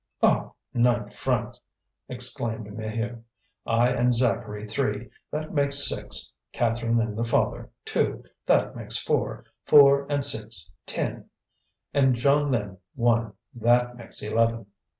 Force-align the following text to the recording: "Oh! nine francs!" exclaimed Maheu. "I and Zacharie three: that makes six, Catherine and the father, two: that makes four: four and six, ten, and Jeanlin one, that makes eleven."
"Oh! 0.23 0.55
nine 0.73 1.09
francs!" 1.09 1.61
exclaimed 2.09 2.65
Maheu. 2.65 3.21
"I 3.67 3.89
and 3.91 4.11
Zacharie 4.11 4.67
three: 4.67 5.11
that 5.29 5.53
makes 5.53 5.77
six, 5.87 6.33
Catherine 6.51 6.99
and 6.99 7.15
the 7.15 7.23
father, 7.23 7.69
two: 7.85 8.23
that 8.47 8.75
makes 8.75 8.97
four: 8.97 9.45
four 9.67 10.07
and 10.11 10.25
six, 10.25 10.73
ten, 10.87 11.29
and 11.93 12.15
Jeanlin 12.15 12.79
one, 12.95 13.33
that 13.53 13.95
makes 13.95 14.23
eleven." 14.23 14.65